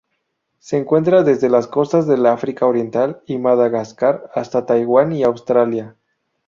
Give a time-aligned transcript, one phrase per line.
[0.57, 5.95] Se encuentra desde las costas del África Oriental y Madagascar hasta Taiwán y Australia.